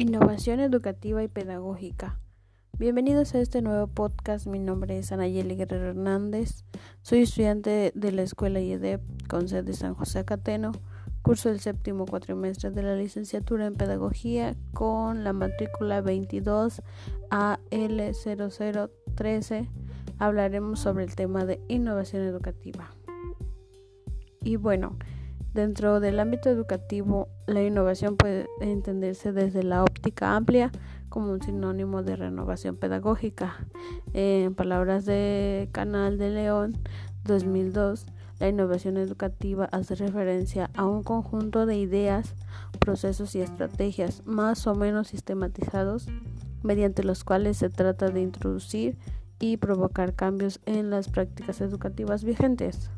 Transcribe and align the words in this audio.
Innovación 0.00 0.60
educativa 0.60 1.24
y 1.24 1.28
pedagógica. 1.28 2.20
Bienvenidos 2.78 3.34
a 3.34 3.40
este 3.40 3.62
nuevo 3.62 3.88
podcast. 3.88 4.46
Mi 4.46 4.60
nombre 4.60 4.96
es 4.96 5.10
Anayeli 5.10 5.56
Guerrero 5.56 5.88
Hernández. 5.88 6.64
Soy 7.02 7.22
estudiante 7.22 7.90
de 7.96 8.12
la 8.12 8.22
Escuela 8.22 8.60
IEDEP 8.60 9.00
con 9.26 9.48
sede 9.48 9.72
San 9.72 9.94
José 9.94 10.20
Acateno. 10.20 10.70
Curso 11.22 11.50
el 11.50 11.58
séptimo 11.58 12.06
cuatrimestre 12.06 12.70
de 12.70 12.84
la 12.84 12.94
licenciatura 12.94 13.66
en 13.66 13.74
Pedagogía 13.74 14.54
con 14.72 15.24
la 15.24 15.32
matrícula 15.32 16.00
22 16.00 16.80
AL0013. 17.30 19.68
Hablaremos 20.20 20.78
sobre 20.78 21.02
el 21.02 21.16
tema 21.16 21.44
de 21.44 21.60
innovación 21.66 22.22
educativa. 22.22 22.94
Y 24.44 24.54
bueno, 24.54 24.96
Dentro 25.58 25.98
del 25.98 26.20
ámbito 26.20 26.50
educativo, 26.50 27.26
la 27.48 27.64
innovación 27.64 28.16
puede 28.16 28.46
entenderse 28.60 29.32
desde 29.32 29.64
la 29.64 29.82
óptica 29.82 30.36
amplia 30.36 30.70
como 31.08 31.32
un 31.32 31.42
sinónimo 31.42 32.04
de 32.04 32.14
renovación 32.14 32.76
pedagógica. 32.76 33.56
En 34.14 34.54
palabras 34.54 35.04
de 35.04 35.68
Canal 35.72 36.16
de 36.16 36.30
León 36.30 36.78
2002, 37.24 38.06
la 38.38 38.48
innovación 38.48 38.98
educativa 38.98 39.64
hace 39.72 39.96
referencia 39.96 40.70
a 40.76 40.86
un 40.86 41.02
conjunto 41.02 41.66
de 41.66 41.76
ideas, 41.76 42.36
procesos 42.78 43.34
y 43.34 43.40
estrategias 43.40 44.22
más 44.26 44.64
o 44.68 44.76
menos 44.76 45.08
sistematizados 45.08 46.06
mediante 46.62 47.02
los 47.02 47.24
cuales 47.24 47.56
se 47.56 47.68
trata 47.68 48.10
de 48.10 48.20
introducir 48.20 48.96
y 49.40 49.56
provocar 49.56 50.14
cambios 50.14 50.60
en 50.66 50.90
las 50.90 51.08
prácticas 51.08 51.60
educativas 51.60 52.22
vigentes. 52.22 52.92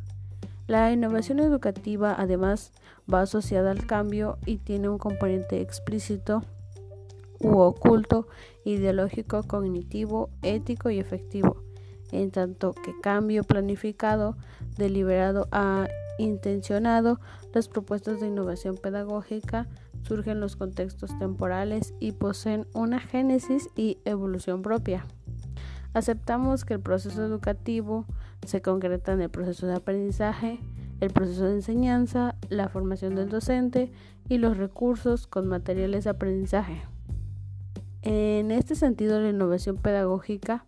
La 0.70 0.92
innovación 0.92 1.41
educativa 1.41 2.15
además 2.16 2.70
va 3.12 3.23
asociada 3.23 3.73
al 3.73 3.87
cambio 3.87 4.38
y 4.47 4.59
tiene 4.59 4.88
un 4.88 4.98
componente 4.98 5.61
explícito 5.61 6.44
u 7.41 7.58
oculto, 7.58 8.28
ideológico, 8.64 9.42
cognitivo, 9.42 10.31
ético 10.42 10.89
y 10.89 11.00
efectivo, 11.00 11.56
en 12.12 12.31
tanto 12.31 12.72
que 12.72 12.94
cambio 13.00 13.42
planificado, 13.42 14.36
deliberado 14.77 15.48
a 15.50 15.89
intencionado, 16.20 17.19
las 17.53 17.66
propuestas 17.66 18.20
de 18.20 18.28
innovación 18.28 18.77
pedagógica 18.77 19.66
surgen 20.05 20.34
en 20.34 20.41
los 20.41 20.55
contextos 20.55 21.19
temporales 21.19 21.94
y 21.98 22.12
poseen 22.12 22.69
una 22.75 23.00
génesis 23.00 23.70
y 23.75 23.98
evolución 24.05 24.62
propia. 24.62 25.05
Aceptamos 25.94 26.64
que 26.64 26.75
el 26.75 26.81
proceso 26.81 27.25
educativo 27.25 28.06
se 28.46 28.62
concreta 28.62 29.12
en 29.12 29.20
el 29.20 29.30
proceso 29.30 29.66
de 29.66 29.74
aprendizaje, 29.74 30.60
el 31.00 31.10
proceso 31.10 31.44
de 31.44 31.55
enseñanza, 31.55 32.36
la 32.48 32.69
formación 32.69 33.14
del 33.14 33.28
docente 33.28 33.92
y 34.28 34.38
los 34.38 34.56
recursos 34.56 35.27
con 35.27 35.47
materiales 35.47 36.05
de 36.05 36.10
aprendizaje. 36.10 36.82
En 38.02 38.50
este 38.50 38.74
sentido, 38.74 39.20
la 39.20 39.28
innovación 39.28 39.77
pedagógica 39.77 40.66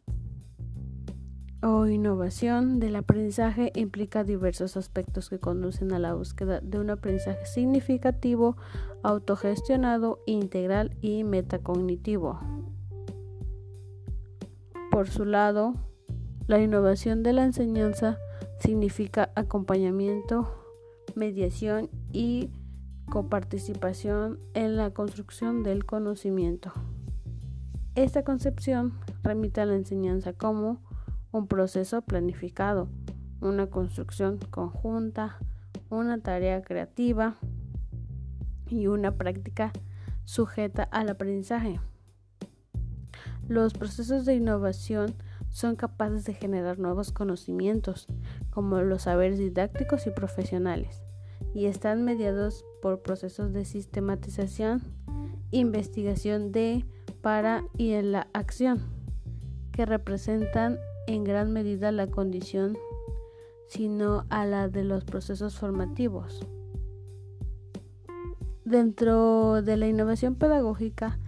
o 1.63 1.87
innovación 1.87 2.81
del 2.81 2.97
aprendizaje 2.97 3.71
implica 3.75 4.25
diversos 4.25 4.77
aspectos 4.77 5.31
que 5.31 5.39
conducen 5.39 5.93
a 5.93 5.99
la 5.99 6.13
búsqueda 6.15 6.61
de 6.61 6.79
un 6.79 6.91
aprendizaje 6.91 7.47
significativo, 7.47 8.57
autogestionado, 9.03 10.19
integral 10.27 10.97
y 11.01 11.25
metacognitivo. 11.25 12.41
Por 14.91 15.09
su 15.09 15.25
lado, 15.25 15.75
la 16.47 16.61
innovación 16.61 17.23
de 17.23 17.33
la 17.33 17.45
enseñanza 17.45 18.19
significa 18.59 19.31
acompañamiento, 19.35 20.49
mediación 21.15 21.91
y 22.13 22.51
coparticipación 23.11 24.41
en 24.55 24.77
la 24.77 24.91
construcción 24.91 25.63
del 25.63 25.85
conocimiento. 25.85 26.73
Esta 27.95 28.25
concepción 28.25 28.95
remite 29.23 29.61
a 29.61 29.67
la 29.67 29.75
enseñanza 29.75 30.33
como 30.33 30.83
un 31.31 31.47
proceso 31.47 32.03
planificado, 32.03 32.89
una 33.41 33.67
construcción 33.67 34.39
conjunta, 34.51 35.39
una 35.91 36.19
tarea 36.19 36.63
creativa 36.63 37.37
y 38.69 38.87
una 38.87 39.13
práctica 39.17 39.73
sujeta 40.25 40.85
al 40.85 41.11
aprendizaje. 41.11 41.81
Los 43.47 43.75
procesos 43.75 44.25
de 44.25 44.35
innovación 44.37 45.15
son 45.53 45.77
capaces 45.77 46.25
de 46.25 46.35
generar 46.35 46.79
nuevos 46.79 47.13
conocimientos, 47.13 48.09
como 48.51 48.81
los 48.81 49.03
saberes 49.03 49.39
didácticos 49.39 50.07
y 50.07 50.11
profesionales, 50.11 51.05
y 51.55 51.67
están 51.67 52.05
mediados 52.05 52.65
por 52.81 53.03
procesos 53.03 53.53
de 53.53 53.65
sistematización, 53.65 54.83
investigación 55.51 56.51
de, 56.51 56.85
para 57.21 57.65
y 57.77 57.93
en 57.93 58.13
la 58.13 58.29
acción, 58.33 58.83
que 59.71 59.87
representan 59.87 60.79
en 61.07 61.25
gran 61.25 61.53
medida 61.53 61.93
la 61.93 62.07
condición, 62.07 62.77
sino 63.69 64.25
a 64.31 64.47
la 64.47 64.69
de 64.69 64.85
los 64.85 65.05
procesos 65.05 65.59
formativos. 65.59 66.47
Dentro 68.65 69.61
de 69.61 69.77
la 69.77 69.87
innovación 69.87 70.35
pedagógica, 70.35 71.19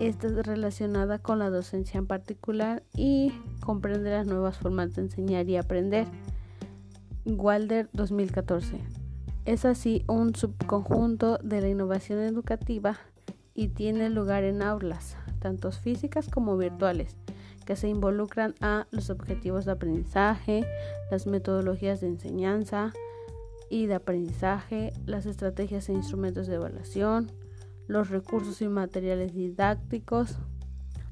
esta 0.00 0.26
es 0.26 0.34
relacionada 0.46 1.18
con 1.18 1.38
la 1.38 1.48
docencia 1.48 1.98
en 1.98 2.06
particular 2.06 2.82
y 2.94 3.32
comprende 3.62 4.10
las 4.10 4.26
nuevas 4.26 4.58
formas 4.58 4.94
de 4.94 5.02
enseñar 5.02 5.48
y 5.48 5.56
aprender. 5.56 6.06
Walder 7.24 7.88
2014. 7.92 8.78
Es 9.44 9.64
así 9.64 10.04
un 10.08 10.34
subconjunto 10.34 11.38
de 11.38 11.60
la 11.60 11.68
innovación 11.68 12.18
educativa 12.20 12.98
y 13.54 13.68
tiene 13.68 14.10
lugar 14.10 14.44
en 14.44 14.62
aulas, 14.62 15.16
tanto 15.38 15.72
físicas 15.72 16.28
como 16.28 16.56
virtuales, 16.56 17.16
que 17.64 17.76
se 17.76 17.88
involucran 17.88 18.54
a 18.60 18.86
los 18.90 19.10
objetivos 19.10 19.64
de 19.64 19.72
aprendizaje, 19.72 20.64
las 21.10 21.26
metodologías 21.26 22.00
de 22.00 22.08
enseñanza 22.08 22.92
y 23.70 23.86
de 23.86 23.94
aprendizaje, 23.94 24.92
las 25.06 25.26
estrategias 25.26 25.88
e 25.88 25.92
instrumentos 25.92 26.46
de 26.46 26.56
evaluación, 26.56 27.30
los 27.86 28.10
recursos 28.10 28.62
y 28.62 28.68
materiales 28.68 29.34
didácticos, 29.34 30.38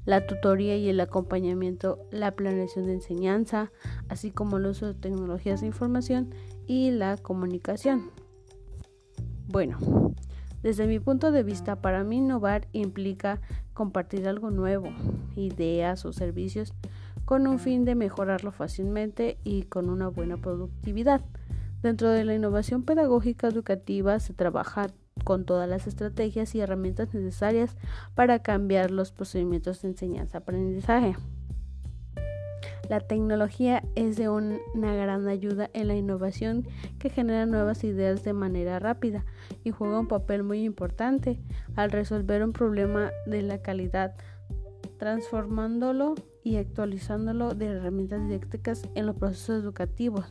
la 0.05 0.25
tutoría 0.25 0.77
y 0.77 0.89
el 0.89 0.99
acompañamiento, 0.99 1.99
la 2.11 2.31
planeación 2.31 2.85
de 2.85 2.93
enseñanza, 2.93 3.71
así 4.09 4.31
como 4.31 4.57
el 4.57 4.65
uso 4.65 4.87
de 4.87 4.93
tecnologías 4.93 5.61
de 5.61 5.67
información 5.67 6.33
y 6.67 6.91
la 6.91 7.17
comunicación. 7.17 8.11
Bueno, 9.47 9.77
desde 10.63 10.87
mi 10.87 10.99
punto 10.99 11.31
de 11.31 11.43
vista, 11.43 11.81
para 11.81 12.03
mí 12.03 12.17
innovar 12.17 12.67
implica 12.71 13.41
compartir 13.73 14.27
algo 14.27 14.51
nuevo, 14.51 14.89
ideas 15.35 16.05
o 16.05 16.13
servicios 16.13 16.73
con 17.25 17.47
un 17.47 17.59
fin 17.59 17.85
de 17.85 17.95
mejorarlo 17.95 18.51
fácilmente 18.51 19.37
y 19.43 19.63
con 19.63 19.89
una 19.89 20.07
buena 20.07 20.37
productividad. 20.37 21.21
Dentro 21.81 22.09
de 22.09 22.25
la 22.25 22.35
innovación 22.35 22.83
pedagógica 22.83 23.47
educativa 23.47 24.19
se 24.19 24.33
trabaja 24.33 24.87
con 25.23 25.45
todas 25.45 25.69
las 25.69 25.87
estrategias 25.87 26.55
y 26.55 26.61
herramientas 26.61 27.13
necesarias 27.13 27.77
para 28.15 28.39
cambiar 28.39 28.91
los 28.91 29.11
procedimientos 29.11 29.81
de 29.81 29.89
enseñanza-aprendizaje. 29.89 31.15
La 32.89 32.99
tecnología 32.99 33.83
es 33.95 34.17
de 34.17 34.27
una 34.27 34.59
gran 34.75 35.25
ayuda 35.29 35.69
en 35.73 35.87
la 35.87 35.95
innovación 35.95 36.67
que 36.99 37.09
genera 37.09 37.45
nuevas 37.45 37.85
ideas 37.85 38.25
de 38.25 38.33
manera 38.33 38.79
rápida 38.79 39.23
y 39.63 39.71
juega 39.71 39.99
un 39.99 40.09
papel 40.09 40.43
muy 40.43 40.65
importante 40.65 41.39
al 41.77 41.91
resolver 41.91 42.43
un 42.43 42.51
problema 42.51 43.11
de 43.25 43.43
la 43.43 43.61
calidad, 43.61 44.15
transformándolo 44.97 46.15
y 46.43 46.57
actualizándolo 46.57 47.55
de 47.55 47.67
herramientas 47.67 48.27
didácticas 48.27 48.83
en 48.93 49.05
los 49.05 49.15
procesos 49.15 49.63
educativos. 49.63 50.25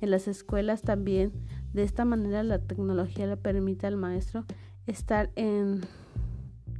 En 0.00 0.12
las 0.12 0.28
escuelas 0.28 0.82
también 0.82 1.32
de 1.72 1.82
esta 1.82 2.04
manera 2.04 2.42
la 2.42 2.58
tecnología 2.58 3.26
le 3.26 3.36
permite 3.36 3.86
al 3.86 3.96
maestro 3.96 4.44
estar 4.86 5.30
en 5.36 5.82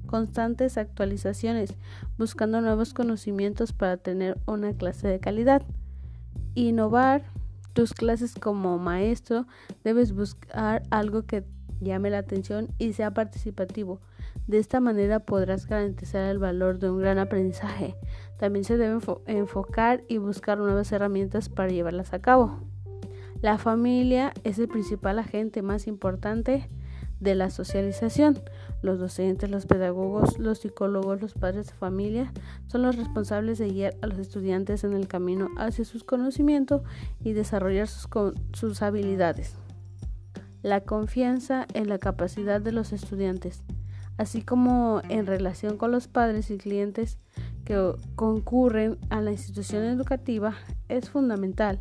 constantes 0.06 0.76
actualizaciones, 0.76 1.74
buscando 2.18 2.60
nuevos 2.60 2.92
conocimientos 2.94 3.72
para 3.72 3.96
tener 3.96 4.38
una 4.46 4.72
clase 4.72 5.06
de 5.06 5.20
calidad. 5.20 5.62
Innovar 6.54 7.22
tus 7.72 7.94
clases 7.94 8.34
como 8.34 8.78
maestro, 8.78 9.46
debes 9.84 10.12
buscar 10.12 10.82
algo 10.90 11.22
que 11.22 11.44
llame 11.80 12.10
la 12.10 12.18
atención 12.18 12.68
y 12.78 12.92
sea 12.92 13.12
participativo. 13.12 14.00
De 14.48 14.58
esta 14.58 14.80
manera 14.80 15.20
podrás 15.20 15.66
garantizar 15.66 16.24
el 16.24 16.38
valor 16.38 16.80
de 16.80 16.90
un 16.90 16.98
gran 16.98 17.18
aprendizaje. 17.18 17.94
También 18.38 18.64
se 18.64 18.76
debe 18.76 18.98
enfocar 19.26 20.02
y 20.08 20.18
buscar 20.18 20.58
nuevas 20.58 20.90
herramientas 20.90 21.48
para 21.48 21.70
llevarlas 21.70 22.12
a 22.12 22.20
cabo. 22.20 22.69
La 23.42 23.56
familia 23.56 24.34
es 24.44 24.58
el 24.58 24.68
principal 24.68 25.18
agente 25.18 25.62
más 25.62 25.86
importante 25.86 26.68
de 27.20 27.34
la 27.34 27.48
socialización. 27.48 28.38
Los 28.82 28.98
docentes, 28.98 29.50
los 29.50 29.64
pedagogos, 29.64 30.38
los 30.38 30.58
psicólogos, 30.58 31.22
los 31.22 31.34
padres 31.34 31.68
de 31.68 31.72
familia 31.72 32.32
son 32.66 32.82
los 32.82 32.96
responsables 32.96 33.58
de 33.58 33.70
guiar 33.70 33.96
a 34.02 34.08
los 34.08 34.18
estudiantes 34.18 34.84
en 34.84 34.92
el 34.92 35.08
camino 35.08 35.48
hacia 35.56 35.86
sus 35.86 36.04
conocimientos 36.04 36.82
y 37.22 37.32
desarrollar 37.32 37.88
sus, 37.88 38.08
sus 38.52 38.82
habilidades. 38.82 39.54
La 40.62 40.82
confianza 40.82 41.66
en 41.72 41.88
la 41.88 41.98
capacidad 41.98 42.60
de 42.60 42.72
los 42.72 42.92
estudiantes. 42.92 43.62
así 44.18 44.42
como 44.42 45.00
en 45.08 45.24
relación 45.24 45.78
con 45.78 45.92
los 45.92 46.06
padres 46.06 46.50
y 46.50 46.58
clientes 46.58 47.16
que 47.64 47.94
concurren 48.16 48.98
a 49.08 49.22
la 49.22 49.32
institución 49.32 49.84
educativa, 49.84 50.56
es 50.90 51.08
fundamental. 51.08 51.80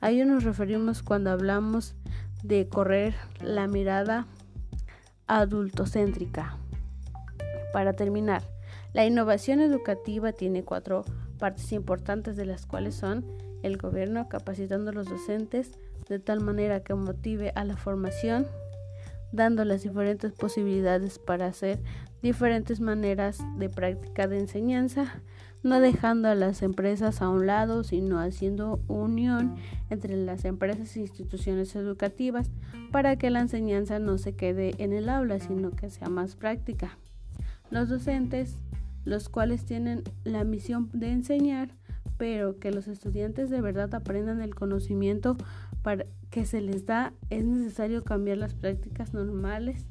A 0.00 0.10
ello 0.10 0.24
nos 0.24 0.44
referimos 0.44 1.02
cuando 1.02 1.30
hablamos 1.30 1.94
de 2.42 2.68
correr 2.68 3.14
la 3.40 3.66
mirada 3.66 4.26
adultocéntrica. 5.26 6.56
Para 7.72 7.92
terminar, 7.92 8.42
la 8.94 9.04
innovación 9.04 9.60
educativa 9.60 10.32
tiene 10.32 10.64
cuatro 10.64 11.04
partes 11.38 11.72
importantes 11.72 12.36
de 12.36 12.46
las 12.46 12.66
cuales 12.66 12.94
son 12.94 13.24
el 13.62 13.76
gobierno 13.76 14.28
capacitando 14.28 14.90
a 14.90 14.94
los 14.94 15.06
docentes 15.06 15.72
de 16.08 16.18
tal 16.18 16.40
manera 16.40 16.80
que 16.80 16.94
motive 16.94 17.52
a 17.54 17.64
la 17.64 17.76
formación, 17.76 18.46
dando 19.32 19.64
las 19.64 19.82
diferentes 19.82 20.32
posibilidades 20.32 21.18
para 21.18 21.46
hacer 21.46 21.78
diferentes 22.22 22.80
maneras 22.80 23.38
de 23.58 23.68
práctica 23.68 24.26
de 24.26 24.38
enseñanza, 24.40 25.22
no 25.62 25.80
dejando 25.80 26.28
a 26.28 26.34
las 26.34 26.62
empresas 26.62 27.20
a 27.20 27.28
un 27.28 27.46
lado, 27.46 27.84
sino 27.84 28.18
haciendo 28.18 28.80
unión 28.88 29.56
entre 29.90 30.16
las 30.16 30.44
empresas 30.44 30.96
e 30.96 31.00
instituciones 31.00 31.74
educativas 31.76 32.50
para 32.90 33.16
que 33.16 33.30
la 33.30 33.40
enseñanza 33.40 33.98
no 33.98 34.18
se 34.18 34.34
quede 34.34 34.74
en 34.78 34.92
el 34.92 35.08
aula, 35.08 35.38
sino 35.38 35.70
que 35.72 35.90
sea 35.90 36.08
más 36.08 36.36
práctica. 36.36 36.98
Los 37.70 37.88
docentes, 37.88 38.56
los 39.04 39.28
cuales 39.28 39.64
tienen 39.64 40.02
la 40.24 40.44
misión 40.44 40.90
de 40.92 41.12
enseñar, 41.12 41.70
pero 42.16 42.58
que 42.58 42.70
los 42.70 42.88
estudiantes 42.88 43.48
de 43.50 43.60
verdad 43.60 43.94
aprendan 43.94 44.40
el 44.42 44.54
conocimiento 44.54 45.36
para 45.82 46.06
que 46.30 46.44
se 46.44 46.60
les 46.60 46.86
da, 46.86 47.12
es 47.30 47.44
necesario 47.44 48.04
cambiar 48.04 48.38
las 48.38 48.54
prácticas 48.54 49.14
normales 49.14 49.86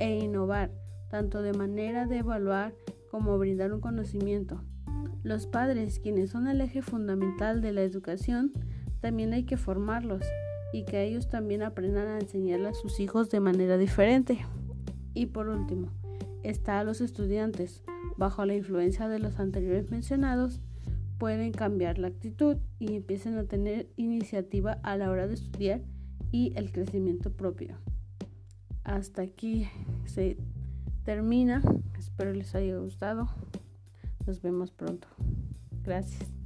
e 0.00 0.18
innovar, 0.18 0.70
tanto 1.10 1.42
de 1.42 1.52
manera 1.52 2.06
de 2.06 2.18
evaluar 2.18 2.74
como 3.10 3.38
brindar 3.38 3.72
un 3.72 3.80
conocimiento. 3.80 4.62
Los 5.28 5.46
padres, 5.46 5.98
quienes 5.98 6.30
son 6.30 6.48
el 6.48 6.62
eje 6.62 6.80
fundamental 6.80 7.60
de 7.60 7.72
la 7.72 7.82
educación, 7.82 8.50
también 9.00 9.34
hay 9.34 9.44
que 9.44 9.58
formarlos 9.58 10.24
y 10.72 10.86
que 10.86 11.04
ellos 11.04 11.28
también 11.28 11.62
aprendan 11.62 12.08
a 12.08 12.18
enseñarle 12.18 12.68
a 12.68 12.72
sus 12.72 12.98
hijos 12.98 13.28
de 13.28 13.38
manera 13.38 13.76
diferente. 13.76 14.38
Y 15.12 15.26
por 15.26 15.48
último, 15.48 15.92
está 16.44 16.80
a 16.80 16.84
los 16.84 17.02
estudiantes, 17.02 17.84
bajo 18.16 18.46
la 18.46 18.54
influencia 18.54 19.06
de 19.06 19.18
los 19.18 19.38
anteriores 19.38 19.90
mencionados, 19.90 20.62
pueden 21.18 21.52
cambiar 21.52 21.98
la 21.98 22.08
actitud 22.08 22.56
y 22.78 22.96
empiecen 22.96 23.36
a 23.36 23.44
tener 23.44 23.90
iniciativa 23.96 24.78
a 24.82 24.96
la 24.96 25.10
hora 25.10 25.26
de 25.26 25.34
estudiar 25.34 25.82
y 26.32 26.54
el 26.56 26.72
crecimiento 26.72 27.30
propio. 27.34 27.76
Hasta 28.82 29.20
aquí 29.20 29.68
se 30.06 30.38
termina. 31.04 31.60
Espero 31.98 32.32
les 32.32 32.54
haya 32.54 32.78
gustado. 32.78 33.28
Nos 34.28 34.42
vemos 34.42 34.70
pronto. 34.70 35.08
Gracias. 35.82 36.37